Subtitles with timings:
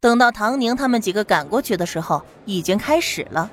[0.00, 3.50] 等到唐宁他们几个赶过去的时候，已经开始了。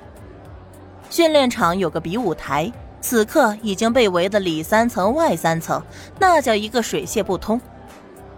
[1.10, 5.82] 训练场有个比武台，此刻已经被围得里三层外三层，
[6.20, 7.60] 那叫一个水泄不通。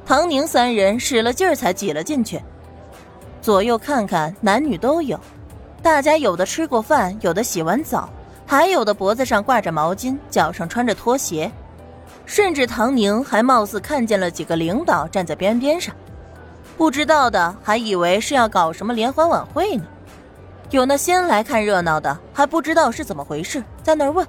[0.06, 2.40] 唐宁三人使了劲儿才挤了进去。
[3.42, 5.20] 左右看看，男女都有，
[5.82, 8.08] 大家有的吃过饭，有的洗完澡，
[8.46, 11.52] 还有的脖子上挂着毛巾，脚上穿着拖鞋，
[12.24, 15.94] 甚至唐宁还貌似看见了几个领导站在边边上。
[16.78, 19.84] 不知道的还以为是要搞什么联欢晚会呢，
[20.70, 24.24] 有那先来看热闹的还不知道是怎么回事，在那儿问：“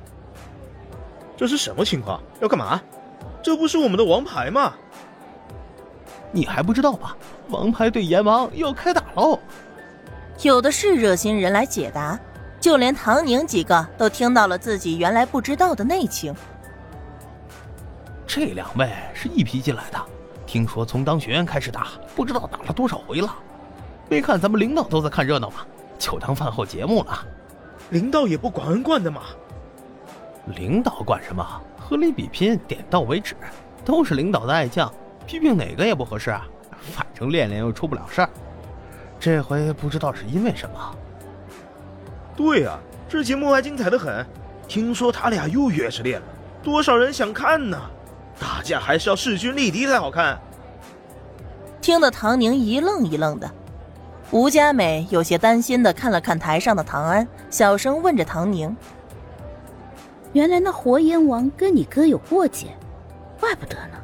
[1.38, 2.20] 这是什么情况？
[2.42, 2.82] 要干嘛？
[3.44, 4.74] 这不是我们的王牌吗？”
[6.34, 7.16] 你还不知道吧？
[7.50, 9.38] 王牌对阎王要开打喽！
[10.42, 12.20] 有的是热心人来解答，
[12.60, 16.36] 就连唐宁几个都听到了自己原来不知道的内情。
[18.26, 20.00] 这两位是一批进来的。
[20.50, 23.36] 听说从当学员开始打，不知道打了多少回了。
[24.10, 25.58] 没看咱们领导都在看热闹吗？
[26.00, 27.24] 就当饭后节目了。
[27.92, 29.22] 领导也不管管的嘛。
[30.58, 31.46] 领导管什么？
[31.78, 33.36] 合理比拼，点到为止。
[33.86, 34.92] 都是领导的爱将，
[35.28, 36.48] 批评哪个也不合适啊。
[36.82, 38.30] 反正练练又出不了事儿。
[39.20, 40.96] 这回不知道是因为什么。
[42.36, 44.26] 对啊，这节目还精彩的很。
[44.68, 46.28] 听说他俩又约着练了，
[46.64, 47.80] 多少人想看呢？
[48.40, 50.40] 打架还是要势均力敌才好看。
[51.82, 53.50] 听得唐宁一愣一愣的，
[54.32, 58.76] 吴佳美有些担心的看了看台上的唐安，小声问着唐宁
[60.34, 62.68] ：“原来那活阎王跟你哥有过节，
[63.40, 63.98] 怪不得呢。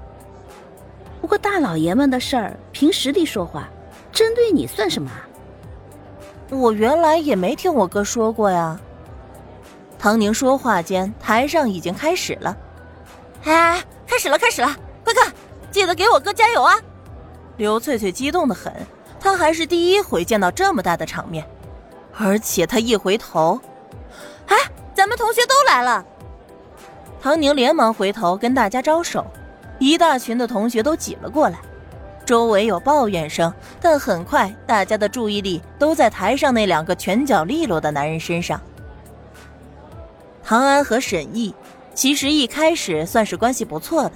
[1.22, 3.70] 不过大老爷们的事儿凭实力说话，
[4.12, 5.12] 针对你算什么？
[6.50, 8.80] 我原来也没听我哥说过呀。”
[10.00, 12.58] 唐宁说话间，台上已经开始了。
[13.44, 13.84] 哎。
[14.08, 14.76] 开始了，开始了！
[15.04, 15.34] 快看，
[15.72, 16.76] 记得给我哥加油啊！
[17.58, 18.74] 刘翠翠激动的很，
[19.20, 21.46] 她还是第一回见到这么大的场面，
[22.18, 23.60] 而且她一回头，
[24.48, 24.56] 哎，
[24.94, 26.06] 咱们同学都来了！
[27.22, 29.26] 唐宁连忙回头跟大家招手，
[29.80, 31.60] 一大群的同学都挤了过来，
[32.26, 38.62] 周围有抱怨声，但很快大家的注意力都在台上那两个拳脚利落的男人身上，
[40.44, 41.54] 唐安和沈毅。
[41.96, 44.12] 其实一开始算是关系不错的，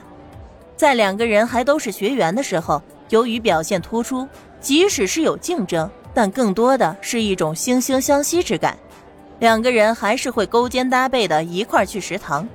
[0.76, 4.28] 在两个人还都是学员的时候，由于表现突出，
[4.60, 8.78] 即使是有竞争，但更多的是一种惺惺相惜之感。
[9.40, 12.46] 两个人还是会勾肩搭背的一块去食堂。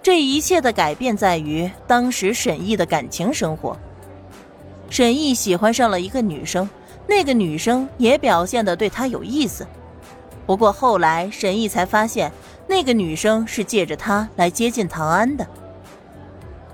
[0.00, 3.76] 这一切的改变在于当时沈毅的感情生活。
[4.88, 6.70] 沈毅喜欢上了一个女生，
[7.08, 9.66] 那个女生也表现的对他有意思。
[10.46, 12.30] 不过后来沈毅才发现。
[12.66, 15.46] 那个女生是借着他来接近唐安的。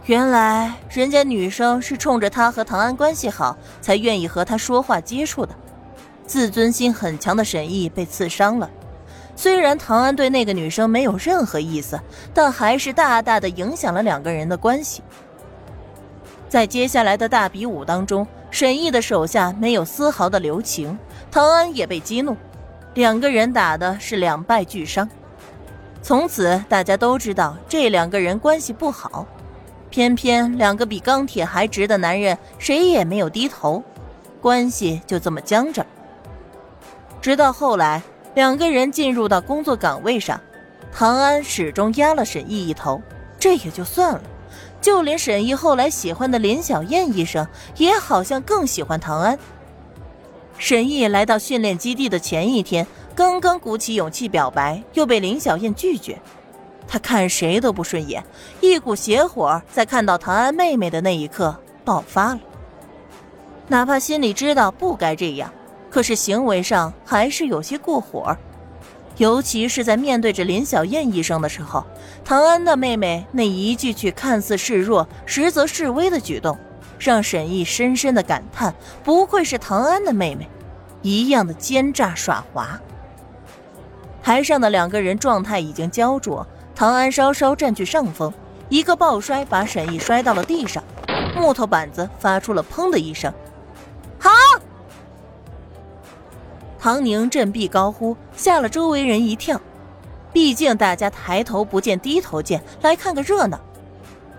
[0.07, 5.55] 原来人家女生是冲着他和唐安关系好，才愿意和他说话接触的。
[6.27, 8.69] 自尊心很强的沈毅被刺伤了。
[9.37, 12.01] 虽然唐安对那个女生没有任何意思，
[12.35, 15.03] 但还是大大的影响了两个人的关系。
[16.49, 20.99] 在接下来的大比武当中，沈毅的手下没有丝毫的留情，
[21.31, 22.37] 唐安也被激怒，
[22.95, 25.09] 两个人打的是两败俱伤。
[26.03, 29.25] 从此，大家都知道这两个人关系不好，
[29.89, 33.81] 偏偏两个比钢铁还直的男人，谁也没有低头，
[34.41, 35.87] 关系就这么僵着。
[37.21, 38.03] 直到后来，
[38.35, 40.41] 两个人进入到工作岗位上，
[40.93, 43.01] 唐安始终压了沈毅一头，
[43.39, 44.21] 这也就算了，
[44.81, 47.47] 就连沈毅后来喜欢的林小燕医生，
[47.77, 49.39] 也好像更喜欢唐安。
[50.59, 52.85] 沈毅来到训练基地的前一天。
[53.15, 56.19] 刚刚鼓起勇气表白，又被林小燕拒绝，
[56.89, 58.25] 他看谁都不顺眼，
[58.61, 62.41] 一股邪火在看到唐安妹妹的那一刻爆发了。
[63.69, 65.53] 哪怕心里知道不该这样，
[65.91, 68.37] 可是行为上还是有些过火。
[69.19, 71.85] 尤其是在面对着林小燕医生的时候，
[72.25, 76.59] 唐安的妹妹那一句句看似示弱，实则示威的举动，
[76.99, 78.75] 让沈毅深深的感叹：
[79.05, 80.49] 不愧是唐安的妹妹，
[81.03, 82.81] 一样的奸诈耍滑。
[84.23, 88.33] 台上的两个人状态已经焦灼，唐安稍稍占据上风，
[88.69, 90.83] 一个抱摔把沈毅摔到了地上，
[91.37, 93.33] 木头板子发出了砰的一声。
[94.19, 94.31] 好！
[96.79, 99.61] 唐宁振臂高呼，吓了周围人一跳。
[100.33, 103.61] 毕竟大家抬头不见低头见，来看个热闹。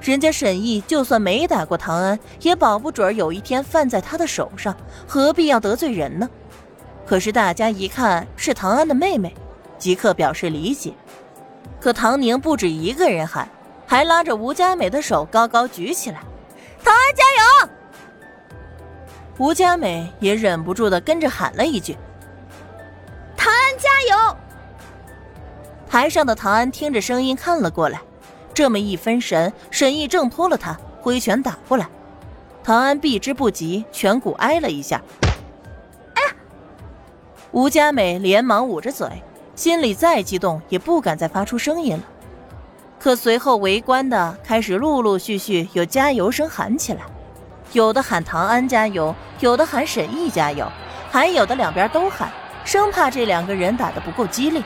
[0.01, 4.75] 人家沈毅就算没打过唐安，也保不准有一天犯在他的手上，
[5.07, 6.29] 何必要得罪人呢？
[7.05, 9.33] 可是大家一看是唐安的妹妹。
[9.83, 10.93] 即刻表示理解，
[11.81, 13.49] 可唐宁不止一个人喊，
[13.85, 16.21] 还拉着吴佳美的手高高举起来
[16.81, 17.23] ：“唐安加
[17.65, 17.69] 油！”
[19.39, 21.97] 吴佳美也忍不住的跟着喊了一句
[23.35, 24.37] ：“唐安加油！”
[25.91, 27.99] 台上的唐安听着声音看了过来，
[28.53, 31.89] 这么一分神，沈毅挣脱了他，挥拳打过来。
[32.63, 35.01] 唐安避之不及，颧骨挨了一下。
[36.13, 36.35] 哎呀！
[37.51, 39.21] 吴佳美连忙捂着嘴，
[39.55, 42.03] 心里再激动也不敢再发出声音了。
[42.99, 47.01] 可随后围观的开始陆陆续续有加油声喊起来，
[47.73, 50.65] 有的喊唐安加油，有的喊沈毅加油，
[51.11, 52.31] 还有的两边都喊，
[52.63, 54.63] 生怕这两个人打得不够激烈。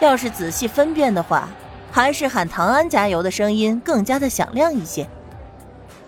[0.00, 1.48] 要是仔细分辨的话，
[1.92, 5.08] 还是喊唐安加油的声音更加的响亮一些。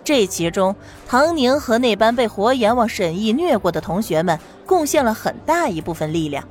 [0.03, 0.75] 这其中，
[1.07, 6.43] 唐宁和那班被火眼往沈毅虐过的同学们贡献了很大一部分力量。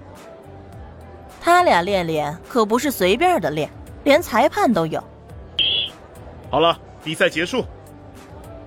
[1.43, 3.67] 他俩练练可不是随便的练，
[4.03, 5.03] 连裁判都有。
[6.51, 7.65] 好了，比赛结束。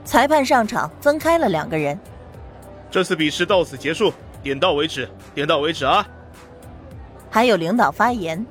[0.05, 1.97] 裁判上场，分开了两个人。
[2.91, 4.13] 这次比试到此结束，
[4.43, 6.05] 点到为止，点到为止啊！
[7.31, 8.45] 还有领导发言：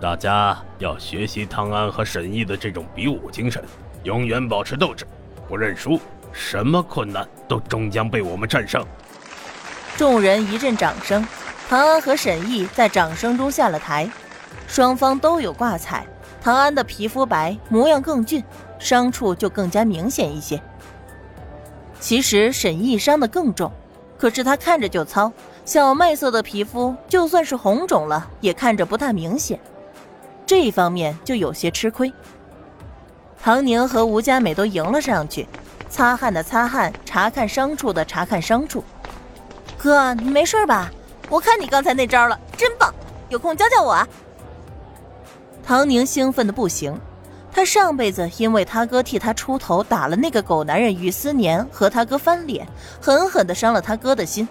[0.00, 3.62] 大家要学习汤安和沈毅的这种比武精神，
[4.02, 5.06] 永远保持斗志。
[5.46, 6.00] 不认输，
[6.32, 8.84] 什么困难都终将被我们战胜。
[9.96, 11.26] 众人一阵掌声，
[11.70, 14.10] 唐安和沈毅在掌声中下了台。
[14.66, 16.04] 双方都有挂彩，
[16.42, 18.42] 唐安的皮肤白，模样更俊，
[18.80, 20.60] 伤处就更加明显一些。
[22.00, 23.70] 其实沈毅伤得更重，
[24.18, 25.32] 可是他看着就糙，
[25.64, 29.60] 小麦色的皮肤就算是红肿了，也看着不大明显，
[30.44, 32.12] 这一方面就有些吃亏。
[33.40, 35.46] 唐宁和吴佳美都迎了上去，
[35.88, 38.82] 擦汗的擦汗，查看伤处的查看伤处。
[39.78, 40.90] 哥，你没事吧？
[41.30, 42.92] 我看你刚才那招了，真棒！
[43.28, 44.06] 有空教教我啊！
[45.62, 47.00] 唐宁兴奋的不行，
[47.52, 52.66] 他上辈子因为他哥替他出头打了那个狗男人于思年，和他哥翻脸，
[53.00, 54.48] 狠狠的伤了他哥的心。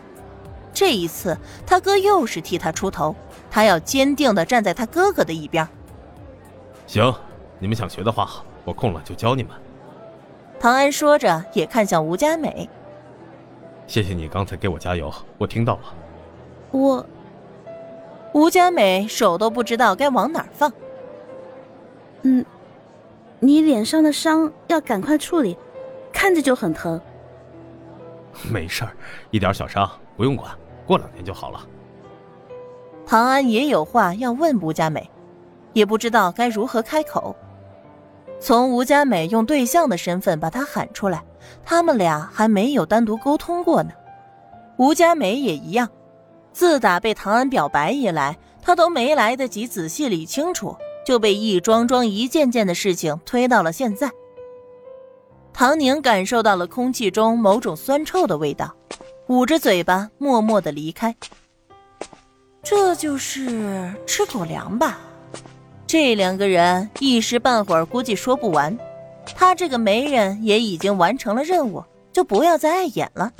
[0.74, 1.38] 这一次
[1.68, 3.14] 他哥又是替他出头，
[3.52, 5.68] 他要坚定的站在他哥哥的一边。
[6.88, 7.14] 行，
[7.60, 8.30] 你们想学的话。
[8.66, 9.52] 我空了就教你们。
[10.60, 12.70] 唐安说着，也看向吴佳美。
[13.88, 15.82] 谢谢你刚才给我加油，我听到了。
[16.72, 17.06] 我，
[18.34, 20.72] 吴佳美手都不知道该往哪儿放。
[22.22, 22.46] 嗯，
[23.40, 25.58] 你脸上的伤要赶快处理，
[26.12, 27.00] 看着就很疼。
[28.52, 28.92] 没事儿，
[29.32, 30.52] 一点小伤不用管，
[30.86, 31.66] 过两天就好了。
[33.06, 35.10] 唐安也有话要问吴佳美，
[35.74, 37.36] 也不知道该如何开口。
[38.40, 41.24] 从吴佳美用对象的身份把他喊出来，
[41.66, 43.90] 他们俩还没有单独沟通过呢。
[44.78, 45.90] 吴佳美也一样，
[46.60, 50.76] 自打被唐安表白以来，他都没来得及仔细理清楚，
[51.06, 54.12] 就被一桩桩、一件件的事情推到了现在。
[55.54, 58.76] 唐宁感受到了空气中某种酸臭的味道，
[59.28, 61.16] 捂着嘴巴，默默的离开。
[62.62, 65.00] 这就是吃狗粮吧。
[65.88, 68.78] 这两个人一时半会儿估计说不完，
[69.34, 73.32] 他这个媒人也已经完成了任务，就不要再碍眼了。